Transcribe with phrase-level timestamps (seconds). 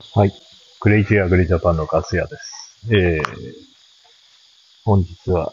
[0.00, 0.32] はい。
[0.80, 2.92] クレイジーアグリジャパンのガス屋です。
[2.92, 3.22] えー、
[4.84, 5.52] 本日は、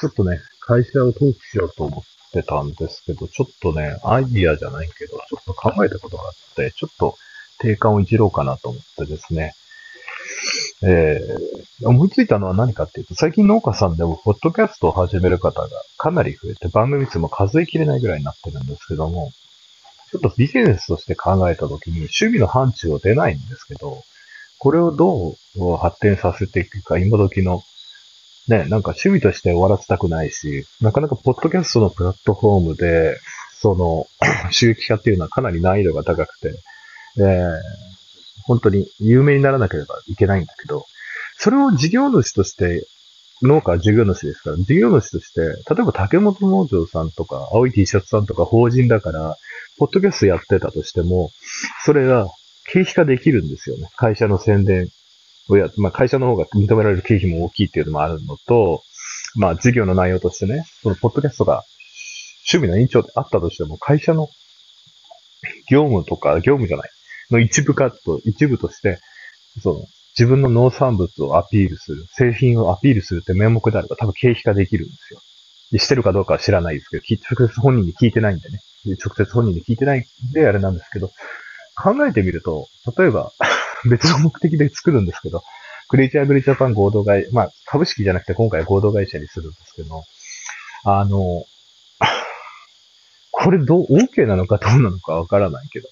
[0.00, 7.16] ちょっとね、会社を登記しようと思ってたんですけど、ちょっとね、アイディアじゃないけど、ちょっと考えたことがあって、ちょっと
[7.58, 9.54] 定款をいじろうかなと思ってですね、
[10.82, 19.32] えー、思いついたのは何かっていうと、最近農家さんでも、ポッドキャストを始める方がかなり増えて、番組数も数えきれないぐらいになってるんですけども、
[20.14, 24.04] ちょっとビジネスとして考えたときに、趣味の範疇は出ないんですけど、
[24.60, 27.64] これをどう発展させていくか、今時の、
[28.46, 33.18] ね、なんか趣味として終わらせたくないし、なかなかポッドキャストのプラットフォームで、
[33.58, 34.06] その、
[34.52, 36.54] 収益化っていうのはかなり難易度が高くて、
[37.18, 37.58] えー
[38.46, 40.84] 本当に有名にならなければいけないんだけど、
[41.38, 42.86] それを事業主として、
[43.44, 49.36] 農家は事業主ですから、事業主として、例えば竹本農場さんとか、青い T シャツさんとか法人だから、
[49.78, 51.30] ポッドキャストやってたとしても、
[51.84, 52.28] それが
[52.72, 53.88] 経費化できるんですよね。
[53.96, 54.88] 会社の宣伝
[55.50, 58.82] をや、まあ会社の方が認められる経費も大きいっていうのもあるのと、
[59.36, 61.64] まあ事業の内容としてね、そのポッドキャストが
[62.50, 64.28] 趣味の延長であったとしても、会社の
[65.70, 66.90] 業務とか、業務じゃない、
[67.30, 69.00] の一部かと、一部として、
[69.62, 75.20] その、自分の農産物をアピールする、製品をアピールするって名目であれば多分経費化できるんですよ。
[75.78, 78.60] してるかどうかは知らないですけど、直接本人に聞いてないんでね。
[79.04, 81.10] 直接本人に聞いてないんであれなんですけど、
[81.76, 83.32] 考えてみると、例えば、
[83.90, 85.42] 別の目的で作るんですけど、
[85.88, 90.04] クリエイティアグリジャパン合同会、まあ、株式じゃなくて今回合同会社にするんですけど、
[90.84, 91.44] あの、
[93.30, 95.88] これどう、OK なのかどうなのかわからないけど。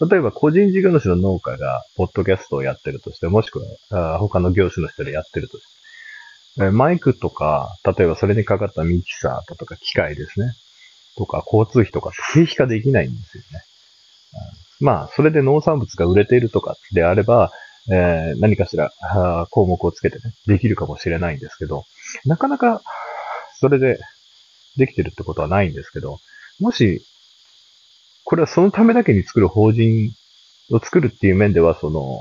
[0.00, 5.64] 例えば個人事業主の農家がポッドキャストをやってるとして、もしくは他の業種の人でやってるとし
[6.56, 10.52] て、マイクとか、例えばそれにかかったミキサーとか機械ですね。
[11.16, 13.60] とか交通費とかって経費化できないんですよね。
[14.80, 17.50] まあ、それで農産物が売れているとかであれば、
[17.88, 18.90] えー何かしら
[19.50, 21.84] 項目をつけてね、できるかもしれないんですけど、
[22.26, 22.82] なかなか
[23.58, 23.98] それで
[24.76, 26.18] できてるってことはないんですけど、
[26.60, 27.02] もし、
[28.26, 30.12] これはそのためだけに作る法人
[30.72, 32.18] を作るっていう面では、その、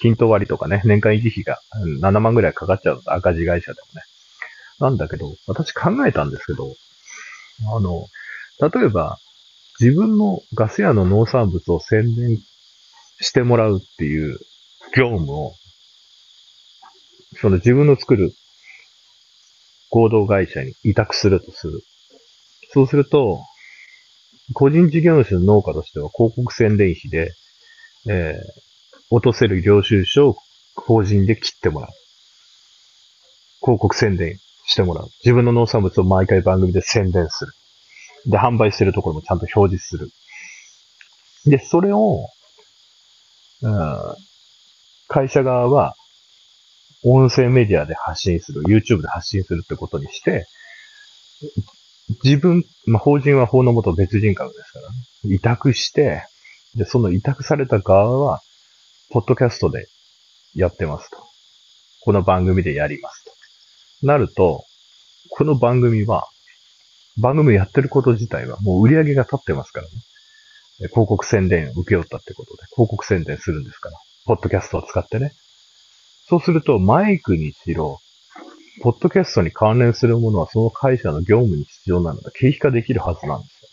[0.00, 1.60] 均等割とかね、年間維持費が
[2.00, 4.02] 7万ぐらいかかっちゃうと赤字会社でもね。
[4.80, 6.74] なんだけど、私考えたんですけど、
[7.72, 8.08] あの、
[8.68, 9.20] 例えば、
[9.78, 12.38] 自分のガス屋の農産物を宣伝
[13.20, 14.40] してもらうっていう
[14.96, 15.54] 業務を、
[17.40, 18.32] その自分の作る
[19.88, 21.84] 合同会社に委託するとする。
[22.72, 23.40] そうすると、
[24.54, 27.32] 個人事業主の農家としては広告宣伝費で、
[28.08, 28.62] えー
[29.14, 30.36] 落とせる領収書を
[30.74, 31.90] 法人で切ってもらう。
[33.60, 35.08] 広告宣伝してもらう。
[35.22, 37.52] 自分の農産物を毎回番組で宣伝する。
[38.24, 40.10] で、販売してるところもちゃんと表示する。
[41.44, 42.26] で、それを、
[43.60, 43.98] うん
[45.08, 45.94] 会社側は、
[47.04, 50.46] 音声メディアで発信する、YouTube で発信するってことにして、
[52.24, 54.94] 自分、まあ、法人は法のもと別人格ですからね。
[55.34, 56.24] 委託して、
[56.74, 58.40] で、その委託された側は、
[59.10, 59.86] ポッドキャストで
[60.54, 61.18] やってますと。
[62.04, 63.24] この番組でやります
[64.00, 64.06] と。
[64.06, 64.64] なると、
[65.30, 66.26] この番組は、
[67.18, 69.92] 番組やってること自体はもう売り上げが立ってますからね。
[70.88, 73.98] 広告宣伝を受け負ったってことで、広告宣伝するんですから。
[74.24, 75.32] ポッドキャストを使ってね。
[76.28, 78.00] そうすると、マイクにしろ、
[78.80, 83.68] ポッドキャストに関連するものはその会社の業務に必要なので、経費化できるはずなんですよ。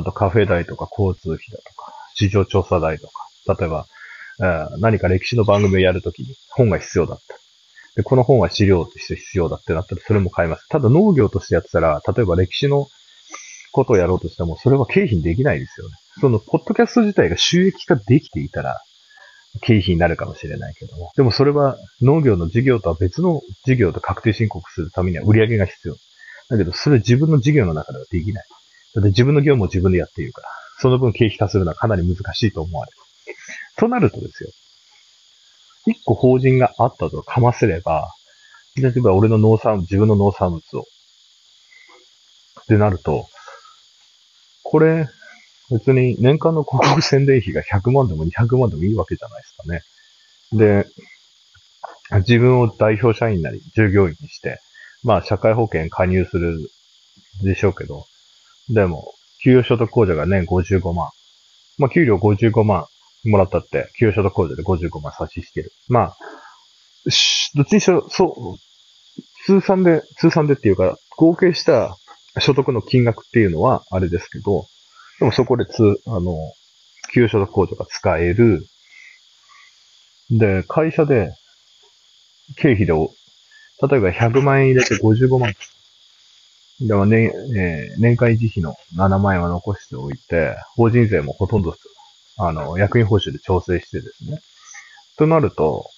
[0.00, 3.86] あと、カフェ代とか交通費だとか、市場調査代とか、例えば、
[4.40, 7.36] えー何か歴史の番組をやるときに本が必要だった。
[7.96, 10.68] で、この本は資料として必要だってなったらそれも買います。
[10.68, 12.88] ただ農業としてやってたら、例えば歴史の
[13.72, 15.94] ことをやろうとしても、それは経費にできないですよね。
[16.20, 18.80] その、ポッドキャスト自体が収益化できていたら、
[19.60, 21.12] 経費になるかもしれないけども。
[21.16, 25.96] でもそれは農業の事業とは別の事業と確定申告するためには売り上げが必要。
[26.48, 28.44] だけど、それ自分の事業の中ではできない。
[28.94, 32.98] だって自分の業務を自分でやっているから、その分経費化するのはかなり難しいと思われる。
[33.76, 34.50] となるとですよ。
[35.86, 38.10] 一個法人があったとかませれば、
[38.76, 40.86] 例えば俺の農産物、自分の農産物を。
[42.62, 43.26] ってなると、
[44.64, 45.06] これ、
[45.70, 49.82] 別に年間の広告宣伝費が100万でも200万でもいいわけじゃないですかね。
[50.52, 50.86] で、
[52.20, 54.60] 自分を代表社員なり従業員にして、
[55.02, 56.58] まあ社会保険加入する
[57.42, 58.06] でしょうけど、
[58.68, 61.10] でも、給与所得控除が年55万。
[61.78, 62.86] まあ給料55万
[63.24, 65.72] もらったって、給与所得控除で55万差し引ける。
[65.88, 66.16] まあ、
[67.54, 68.58] どっちにしろ、そう、
[69.44, 71.96] 通算で、通算でっていうか、合計した
[72.38, 74.66] 所得の金額っていうのはあれですけど、
[75.18, 76.36] でもそこでつ、あの、
[77.12, 78.66] 給所得控除が使える。
[80.30, 81.32] で、会社で、
[82.56, 85.54] 経費で、例えば100万円入れて55万。
[86.80, 91.74] でもね、えー、年間維持費の7万円は残しておいて、法人税もほとんど、
[92.38, 94.40] あの、役員報酬で調整してですね。
[95.16, 95.88] となると、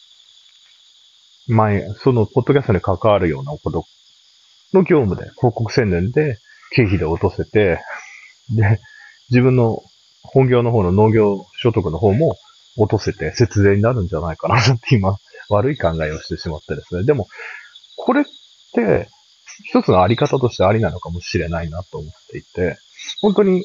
[1.49, 3.85] 前、その、ポッドキャストに関わるようなこと
[4.73, 6.38] の業務で、広告宣伝で、
[6.71, 7.81] 経費で落とせて、
[8.50, 8.79] で、
[9.30, 9.82] 自分の
[10.22, 12.36] 本業の方の農業所得の方も
[12.76, 15.16] 落とせて節税になるんじゃないかなって今、
[15.48, 17.04] 悪い考えをしてしまってですね。
[17.04, 17.26] でも、
[17.96, 18.25] これっ
[18.75, 19.08] て、
[19.64, 22.76] 一つのあり方としてありなのかもしれないなと思っていて、
[23.20, 23.60] 本当に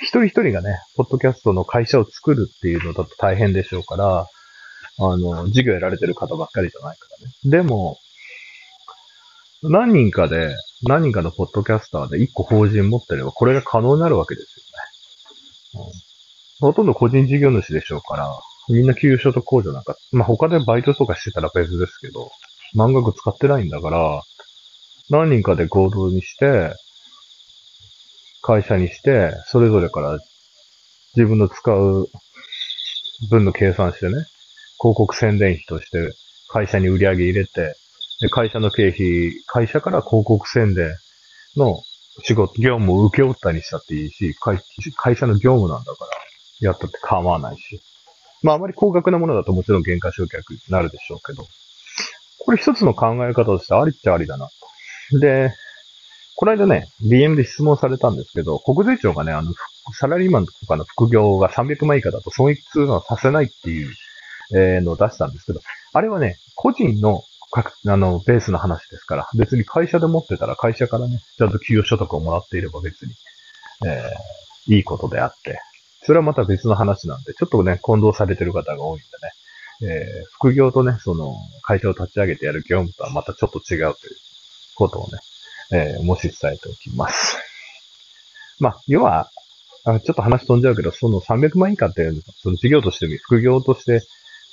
[0.00, 4.26] 一人一人がね、ポッドキャストの会社を作るっていうのだと大変でしょうから、
[4.98, 7.32] あの、授業やられてる方ばっかりじゃないからね。
[7.44, 7.98] でも、
[9.62, 14.64] 何人かで、何人かのポッドキャスターで一個法人持ってれば、これが可能になるわけですよ。
[16.60, 18.28] ほとんど個人事業主でしょうから、
[18.68, 22.30] みんな給与所得控除なんか、まあ、他でバイトとかしてたら別ですけど、
[22.74, 24.22] 満額使ってないんだから、
[25.08, 26.72] 何人かで合同にして、
[28.42, 30.18] 会社にして、それぞれから
[31.16, 32.08] 自分の使う
[33.28, 34.12] 分の計算してね、
[34.80, 35.98] 広告宣伝費として
[36.48, 37.74] 会社に売り上げ入れて、
[38.20, 40.88] で会社の経費、会社から広告宣伝
[41.56, 41.82] の
[42.22, 46.10] 仕事、業務を受け負ったりしたっていいし、会社の業務なんだから、
[46.60, 47.80] やったって構わないし。
[48.42, 51.46] まああまり高額なものだともちろん原価償却になるでしょうけど、
[52.38, 54.48] これ一つの考え方としてありっちゃありだな。
[55.20, 55.52] で、
[56.36, 59.52] この間ね、DM で質問されたんですけど、国税庁がね、あの、
[59.92, 63.90] サラリーマンとかの副業が300万以下だと損益通のはさせないっていう
[64.52, 65.60] えー、のを出したんですけど、
[65.92, 73.12] あれはね、個人の各あの、ベースの話ですから、別に会社で持ってたら会社からね、ちゃんと給与所得をもらっていれば別に、
[73.86, 75.60] えー、いいことであって、
[76.02, 79.02] それはまた別の話なんで、ちょっとね、混同されてる方が多いん
[79.80, 84.16] でね、えー、副業とね、その、会社を立ち上げてやる業務とはまたちょっと違うという
[84.76, 85.18] ことをね、
[85.72, 87.36] えー、もし伝えておきます。
[88.60, 89.30] まあ、要は、
[89.84, 94.02] あちょっと話飛んじゃうけど、その300万以下っていうの、その事業として、副業として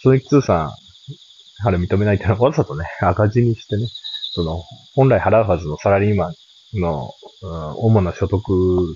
[0.01, 0.71] 損益通算、
[1.63, 3.87] あれ認めないっていうのはわざとね、赤字にしてね、
[4.33, 4.63] その、
[4.95, 7.11] 本来払うはずのサラリーマンの、
[7.41, 8.95] うん、主な所得、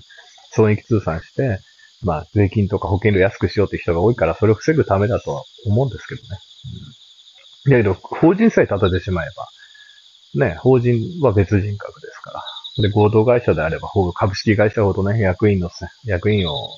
[0.52, 1.58] 損益通算して、
[2.04, 6.38] まあ、税金とか保険料安くしようって人が多いから、それを防ぐためだとは思うんですけどね。
[7.66, 12.42] うん、だけど、法人さえ立ててしまえば、ね、法人は別人格ですから。
[12.82, 15.70] で、合同会社であれば、ほ株式会社ほどね、役員の、
[16.04, 16.70] 役員を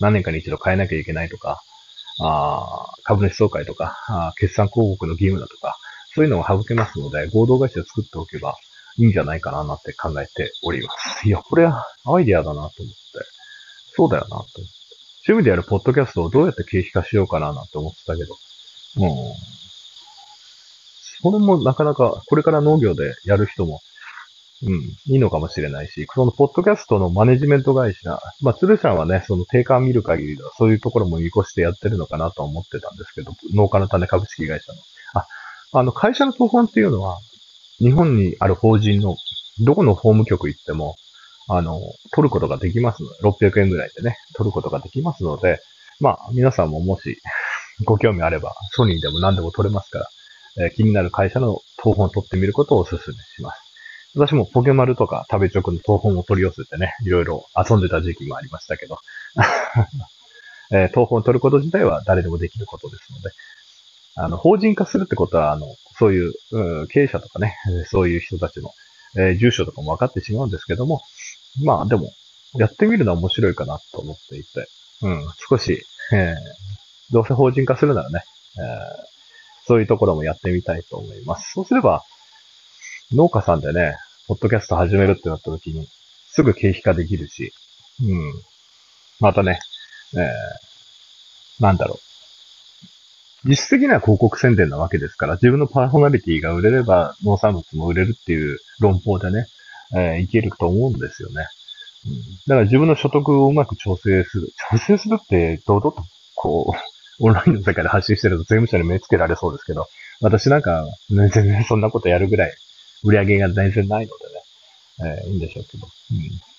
[0.00, 1.60] 何年かに一度変えなきゃいけないとか、
[2.20, 5.76] あ株主総会とかあ、決算広告の義務だとか、
[6.14, 8.56] そういうのを省けますので、合同会社を作っておけば
[8.98, 11.28] いいんじゃないかななんて考えております。
[11.28, 12.76] いや、これはアイディアだなと思って。
[13.94, 14.60] そうだよなと思って。
[15.28, 18.34] 趣味でやるポッドキャストをどうやって経費化しようかななんて思ってたけど、
[18.98, 19.34] うん。
[21.22, 23.80] それもなかなか、これから農業でやる人も
[24.62, 34.78] うん、いいのかもしれないし、その、ポッドキャストのマネジメント会社、まあ、鶴さんはね、その定価を見る限りでは、そういうところも見越してやってるのかなと思ってたんですけど、農家の種株式会社の。
[35.20, 35.26] あ、
[35.78, 37.18] あの、会社の当本っていうのは、
[37.78, 39.16] 日本にある法人の、
[39.60, 40.96] どこの法務局行っても、
[41.48, 41.80] あの、
[42.12, 45.60] 取ることができますので、600円ぐらいでね、取ることができますので、
[46.00, 47.18] まあ、皆さんももし、
[47.84, 50.08] ご興味あれば、ソニーでも何でも取れますから、
[50.58, 53.65] えー、気になる会社の当本を取ってみることをお勧めします。
[54.16, 58.98] 私もポケマルとか食べチョクの東本を取り寄せてね、いろいろ遊んでた時期もありましたけど、
[60.72, 63.30] えー、東本を取ること自体は誰でもできることですので、
[64.16, 65.66] あの、法人化するってことは、あの、
[65.98, 67.56] そういう、う、経営者とかね、
[67.90, 68.70] そういう人たちの、
[69.16, 71.02] えー、住所とかも分かってしまうんですけども、
[71.62, 72.10] まあでも、
[72.54, 74.66] やってみるのは面白いかなと思っていて、
[75.02, 75.82] うん、少し、
[76.12, 78.22] えー、どうせ法人化するならね、
[78.56, 79.06] えー、
[79.66, 81.52] そういうところもやってみたいと思います。
[81.52, 82.02] そうすれば、
[83.12, 83.96] 農家さんでね、
[84.28, 85.86] ポッドキャスト始めるってなった時に、
[86.28, 87.52] すぐ経費化できるし、
[88.02, 88.32] うん。
[89.20, 89.58] またね、
[90.14, 93.48] えー、なんだろう。
[93.48, 99.46] 実質的には広告宣伝なわけですから、自分のパーソナリティが売れれば農産物も売れるっていう論法でね、
[99.94, 101.46] えー、いけると思うんですよね。
[102.06, 102.14] うん、
[102.48, 104.48] だから自分の所得をうまく調整する。
[104.70, 106.04] 調整するって、堂々と、
[106.34, 106.74] こ
[107.20, 109.86] う、オンラインの世界で発信してると税務署に目つけられそうですけど、
[110.20, 112.54] 私なんか、ね、全然そんなことやるぐらい
[113.04, 115.86] 売り上げが全然ないのでね、えー、いいんでしょうけど。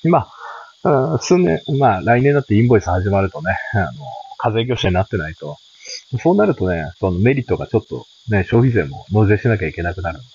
[0.03, 0.27] うん、ま
[0.83, 3.91] あ、数年、まあ来年だってインボイス始まるとね、あの、
[4.37, 5.57] 課税業者になってないと、
[6.21, 10.27] そうなるとね、そのメリットがちょっとね、消費税も納税しなきゃいけなくなるんで、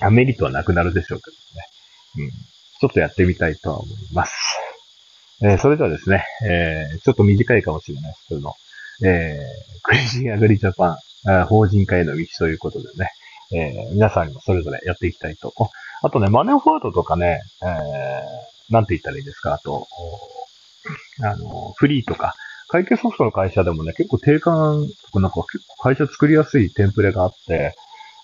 [0.00, 1.30] あメリットはなくなるでしょうけ
[2.16, 2.26] どね。
[2.26, 2.30] うん。
[2.30, 4.58] ちょっとやってみたいとは思います。
[5.42, 8.54] えー、それではですね、えー、ちょっと短いかもしれないですけど、
[9.04, 13.10] えー、クレイジーアグリジャパン法人化への道ということでね、
[13.52, 15.52] えー皆さんにもそれぞれやっていきたいと。
[16.02, 19.86] あとね、マネーフォワードとかね、えーなんて言ったらいいですか、あと、
[21.22, 22.34] あの、フリーとか、
[22.68, 27.74] 会計ソフトの会社でもね、結構定款とかなんか結構会社作りやすいテンプレがあって、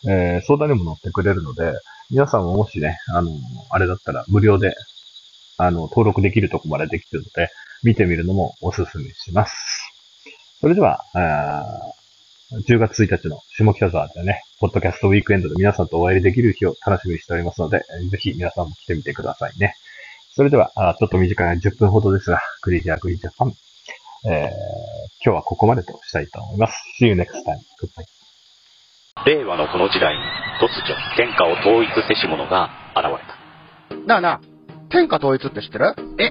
[0.09, 1.73] えー相談にも乗ってくれるので、
[2.11, 3.31] 皆さんももしね、あの、
[3.71, 4.75] あれだったら無料で、
[5.59, 7.51] あの、登録できるとこまでできてるので、
[7.83, 9.55] 見てみるのもおすすめします。
[10.61, 11.05] それでは、
[12.53, 19.75] 10月1日の下北沢でね、ポッドキャストウィークエンドで皆さんとお会いできる日を楽しみにしておりますので、えーぜひ皆さんも来てみてくださいね。
[20.35, 23.53] それでは、あーちょっと短い10分ほどですが、クリージャークリージャーファン、
[24.33, 24.49] えー
[25.25, 26.75] 今日はここまでとしたいと思います。
[27.01, 27.59] See you next time.
[27.81, 28.05] Goodbye.
[29.27, 30.21] 令和のこの時代に
[30.61, 34.07] 突如天下を統一せし者が現れた。
[34.07, 34.41] なあなあ、
[34.89, 35.95] 天下統一って知ってる？
[36.19, 36.31] え、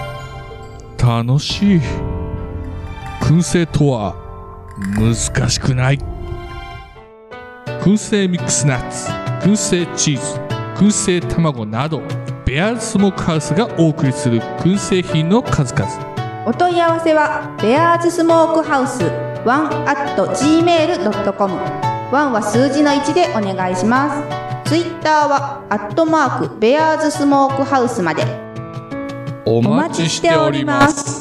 [1.01, 1.81] 楽しい。
[3.21, 4.15] 燻製とは
[4.95, 5.99] 難しくない。
[7.81, 9.09] 燻製ミックスナッツ
[9.43, 10.39] 燻製チーズ
[10.75, 12.03] 燻製卵など
[12.45, 16.45] ベアーズスモークハウスがお送りする燻製品の数々。
[16.45, 19.03] お問い合わせはベアーズスモークハウス
[19.43, 21.55] ワン at gmail.com
[22.11, 24.23] ワンは数字の1でお願いしま
[24.65, 24.69] す。
[24.69, 28.50] ツイッターはアットマークベアーズスモークハウスまで。
[29.45, 31.20] お待ちしております。